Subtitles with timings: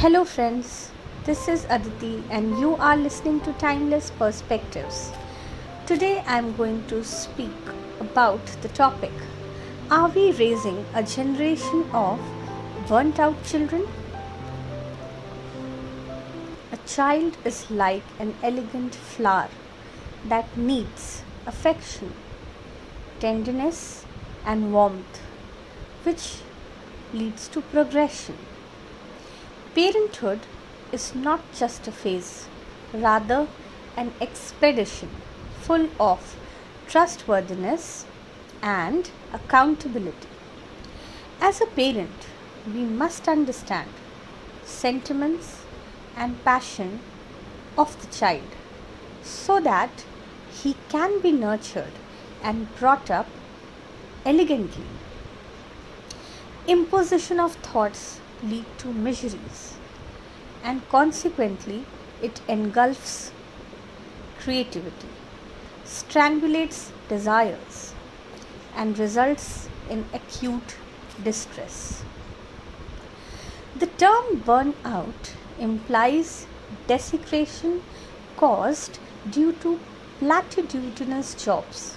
[0.00, 0.90] Hello, friends.
[1.24, 5.10] This is Aditi, and you are listening to Timeless Perspectives.
[5.84, 9.12] Today, I'm going to speak about the topic
[9.90, 12.18] Are we raising a generation of
[12.88, 13.86] burnt out children?
[16.72, 19.50] A child is like an elegant flower
[20.28, 22.14] that needs affection,
[23.18, 24.06] tenderness,
[24.46, 25.20] and warmth,
[26.04, 26.38] which
[27.12, 28.38] leads to progression.
[29.72, 30.40] Parenthood
[30.90, 32.48] is not just a phase,
[32.92, 33.46] rather,
[33.96, 35.08] an expedition
[35.60, 36.36] full of
[36.88, 38.04] trustworthiness
[38.62, 40.26] and accountability.
[41.40, 42.26] As a parent,
[42.66, 43.88] we must understand
[44.64, 45.62] sentiments
[46.16, 46.98] and passion
[47.78, 48.56] of the child
[49.22, 50.04] so that
[50.50, 51.92] he can be nurtured
[52.42, 53.28] and brought up
[54.26, 54.84] elegantly.
[56.66, 59.74] Imposition of thoughts lead to miseries
[60.62, 61.84] and consequently
[62.22, 63.32] it engulfs
[64.40, 65.08] creativity,
[65.84, 67.94] strangulates desires,
[68.74, 70.76] and results in acute
[71.22, 72.02] distress.
[73.76, 76.46] The term burnout implies
[76.86, 77.82] desecration
[78.36, 78.98] caused
[79.30, 79.78] due to
[80.20, 81.96] platitudinous jobs,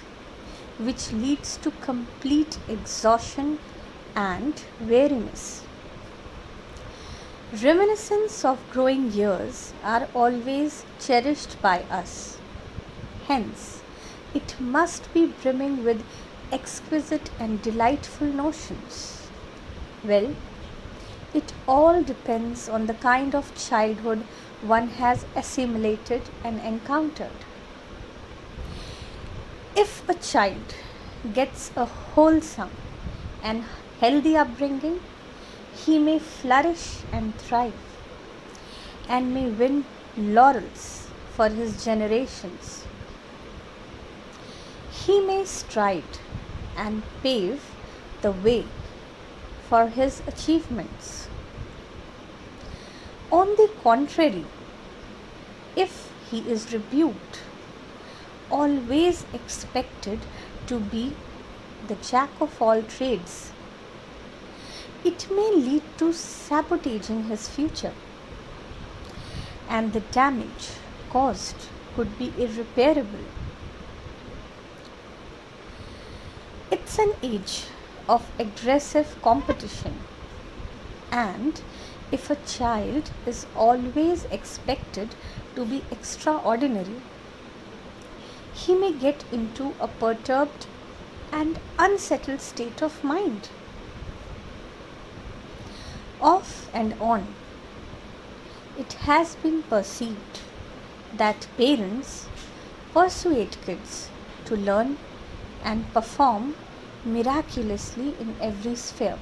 [0.78, 3.58] which leads to complete exhaustion
[4.14, 5.63] and weariness.
[7.62, 12.38] Reminiscence of growing years are always cherished by us.
[13.28, 13.80] Hence,
[14.34, 16.04] it must be brimming with
[16.50, 19.28] exquisite and delightful notions.
[20.02, 20.34] Well,
[21.32, 24.24] it all depends on the kind of childhood
[24.62, 27.44] one has assimilated and encountered.
[29.76, 30.74] If a child
[31.32, 32.72] gets a wholesome
[33.44, 33.62] and
[34.00, 34.98] healthy upbringing,
[35.74, 37.72] he may flourish and thrive
[39.08, 39.84] and may win
[40.16, 42.84] laurels for his generations.
[44.90, 46.18] He may stride
[46.76, 47.62] and pave
[48.22, 48.64] the way
[49.68, 51.28] for his achievements.
[53.30, 54.44] On the contrary,
[55.76, 57.40] if he is rebuked,
[58.50, 60.20] always expected
[60.68, 61.14] to be
[61.88, 63.52] the jack of all trades,
[65.04, 67.92] it may lead to sabotaging his future.
[69.68, 70.70] And the damage
[71.10, 71.56] caused
[71.94, 73.26] could be irreparable.
[76.70, 77.66] It's an age
[78.08, 79.98] of aggressive competition,
[81.10, 81.60] and
[82.10, 85.14] if a child is always expected
[85.54, 87.00] to be extraordinary,
[88.52, 90.66] he may get into a perturbed
[91.32, 93.48] and unsettled state of mind
[96.24, 97.26] off and on.
[98.78, 100.40] It has been perceived
[101.16, 102.26] that parents
[102.92, 104.08] persuade kids
[104.46, 104.96] to learn
[105.62, 106.56] and perform
[107.04, 109.18] miraculously in every sphere.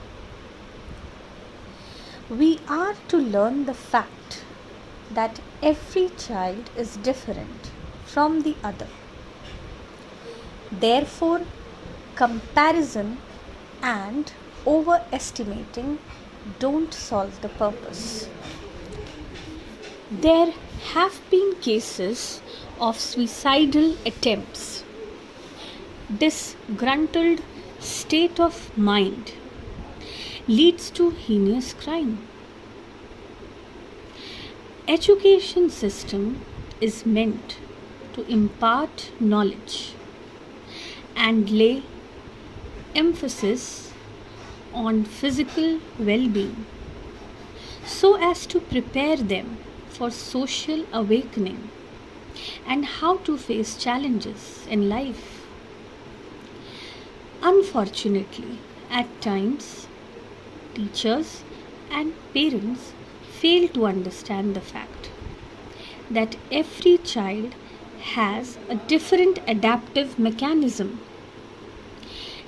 [2.31, 4.45] We are to learn the fact
[5.11, 7.71] that every child is different
[8.07, 8.89] from the other.
[10.71, 11.43] Therefore,
[12.15, 13.19] comparison
[13.83, 14.33] and
[14.67, 15.99] overestimating
[16.59, 18.29] don't solve the purpose.
[20.11, 20.53] There
[20.93, 22.43] have been cases
[22.81, 24.85] of suicidal attempts.
[26.19, 27.43] Disgruntled
[27.79, 29.33] state of mind
[30.49, 32.27] leads to heinous crime.
[34.89, 36.45] Education system
[36.81, 37.59] is meant
[38.15, 39.95] to impart knowledge
[41.15, 41.83] and lay
[42.95, 43.92] emphasis
[44.75, 46.67] on physical well being
[47.85, 51.71] so as to prepare them for social awakening
[52.67, 55.47] and how to face challenges in life.
[57.43, 58.59] Unfortunately,
[58.91, 59.87] at times,
[60.75, 61.43] teachers
[61.91, 62.93] and parents
[63.41, 65.11] fail to understand the fact
[66.11, 67.55] that every child
[68.15, 71.01] has a different adaptive mechanism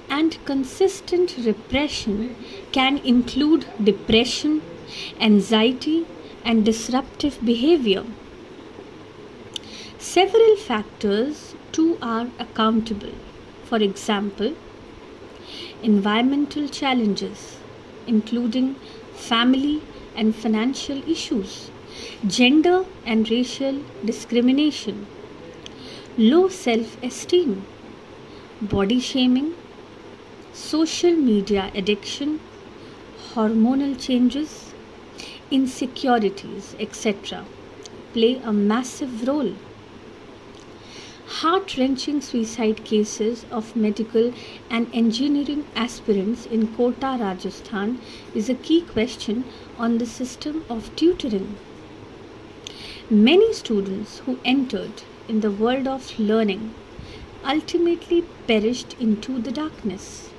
[0.09, 2.37] and consistent repression
[2.73, 4.63] can include depression,
[5.21, 6.07] anxiety,
[6.45, 8.05] and disruptive behavior.
[9.99, 13.15] Several factors too are accountable.
[13.65, 14.55] For example,
[15.83, 17.59] environmental challenges,
[18.07, 18.75] including
[19.15, 19.83] family
[20.17, 21.71] and financial issues,
[22.27, 25.07] gender and racial discrimination,
[26.17, 27.65] low self esteem,
[28.63, 29.55] body shaming,
[30.55, 32.39] social media addiction,
[33.33, 34.73] hormonal changes,
[35.51, 37.45] insecurities, etc.,
[38.13, 39.53] play a massive role.
[41.27, 44.33] Heart wrenching suicide cases of medical
[44.71, 48.01] and engineering aspirants in Kota, Rajasthan
[48.33, 49.45] is a key question
[49.77, 51.57] on the system of tutoring.
[53.11, 56.75] Many students who entered in the world of learning
[57.45, 60.31] ultimately perished into the darkness.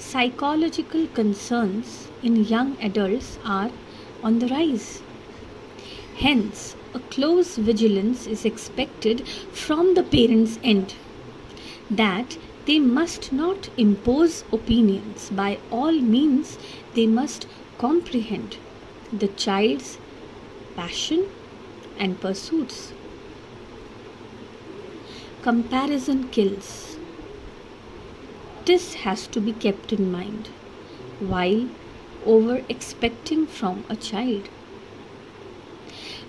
[0.00, 3.70] Psychological concerns in young adults are
[4.24, 5.02] on the rise.
[6.16, 10.94] Hence, a close vigilance is expected from the parents' end
[11.90, 15.28] that they must not impose opinions.
[15.30, 16.58] By all means,
[16.94, 18.56] they must comprehend
[19.12, 19.98] the child's
[20.76, 21.28] passion
[21.98, 22.94] and pursuits.
[25.42, 26.96] Comparison kills.
[28.66, 30.48] This has to be kept in mind
[31.18, 31.68] while
[32.26, 34.48] over expecting from a child.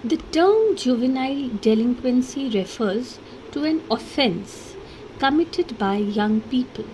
[0.03, 3.19] The term juvenile delinquency refers
[3.51, 4.75] to an offense
[5.19, 6.85] committed by young people.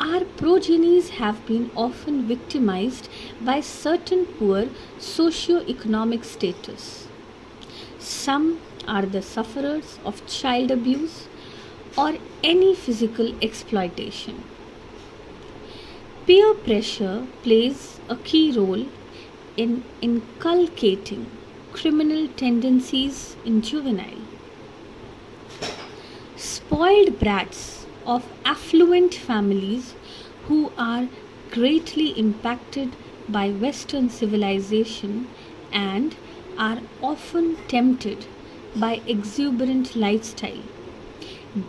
[0.00, 3.08] Our progenies have been often victimized
[3.40, 4.68] by certain poor
[4.98, 7.08] socio-economic status.
[7.98, 11.28] Some are the sufferers of child abuse
[11.96, 14.42] or any physical exploitation.
[16.26, 18.86] Peer pressure plays a key role
[19.56, 21.26] in inculcating
[21.72, 24.22] criminal tendencies in juvenile.
[26.36, 29.94] Spoiled brats of affluent families
[30.46, 31.08] who are
[31.50, 32.96] greatly impacted
[33.28, 35.28] by Western civilization
[35.72, 36.16] and
[36.58, 38.26] are often tempted
[38.76, 40.62] by exuberant lifestyle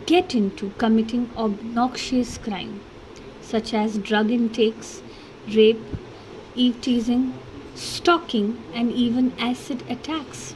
[0.06, 2.80] get into committing obnoxious crime
[3.42, 5.02] such as drug intakes,
[5.54, 5.80] rape,
[6.54, 7.34] eve teasing,
[7.74, 10.54] stalking, and even acid attacks.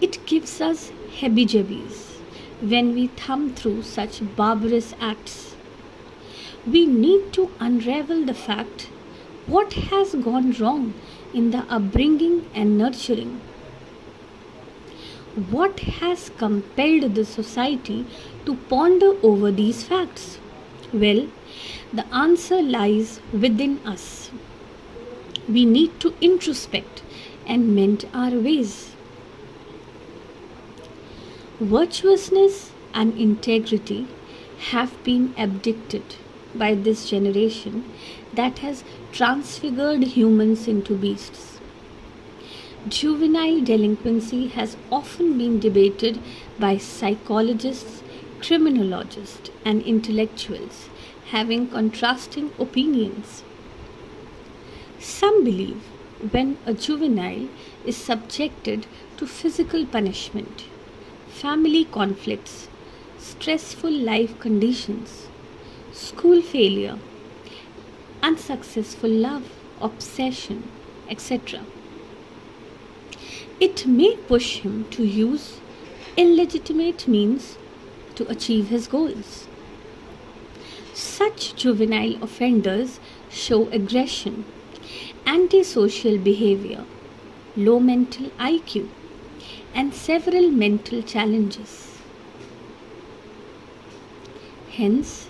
[0.00, 1.46] It gives us heebie
[2.60, 5.56] when we thumb through such barbarous acts.
[6.66, 8.88] We need to unravel the fact
[9.46, 10.94] what has gone wrong
[11.32, 13.40] in the upbringing and nurturing
[15.34, 18.06] what has compelled the society
[18.46, 20.38] to ponder over these facts?
[20.92, 21.26] Well,
[21.92, 24.30] the answer lies within us.
[25.48, 27.02] We need to introspect
[27.46, 28.94] and mend our ways.
[31.60, 34.06] Virtuousness and integrity
[34.70, 36.16] have been abdicted
[36.54, 37.92] by this generation
[38.32, 41.53] that has transfigured humans into beasts.
[42.86, 46.20] Juvenile delinquency has often been debated
[46.58, 48.02] by psychologists,
[48.42, 50.90] criminologists, and intellectuals,
[51.28, 53.42] having contrasting opinions.
[54.98, 55.80] Some believe
[56.30, 57.48] when a juvenile
[57.86, 58.86] is subjected
[59.16, 60.64] to physical punishment,
[61.28, 62.68] family conflicts,
[63.16, 65.28] stressful life conditions,
[65.90, 66.98] school failure,
[68.22, 69.48] unsuccessful love,
[69.80, 70.68] obsession,
[71.08, 71.62] etc
[73.60, 75.60] it may push him to use
[76.16, 77.56] illegitimate means
[78.14, 79.46] to achieve his goals.
[80.92, 84.44] Such juvenile offenders show aggression,
[85.26, 86.84] antisocial behavior,
[87.56, 88.88] low mental IQ,
[89.74, 91.98] and several mental challenges.
[94.70, 95.28] Hence,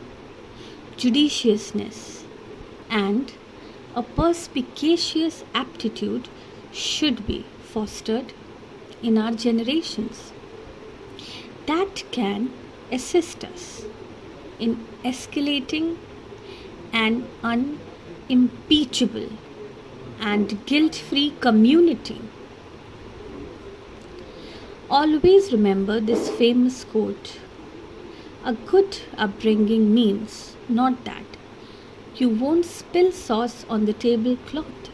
[0.97, 2.25] judiciousness
[2.91, 3.33] and
[3.95, 6.29] a perspicacious aptitude
[6.73, 7.45] should be
[7.75, 8.33] fostered
[9.03, 10.33] in our generations.
[11.67, 12.51] That can
[12.93, 13.85] assist us
[14.59, 15.97] in escalating
[16.93, 19.31] an unimpeachable
[20.21, 22.21] and guilt free community.
[24.89, 27.39] Always remember this famous quote
[28.45, 31.25] A good upbringing means not that.
[32.17, 34.91] You won't spill sauce on the tablecloth,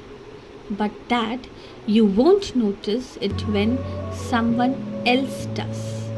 [0.70, 1.46] but that
[1.86, 3.78] you won't notice it when
[4.12, 6.10] someone else does.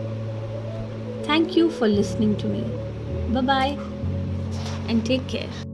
[1.24, 2.64] Thank you for listening to me.
[3.32, 3.78] Bye bye
[4.88, 5.71] and take care.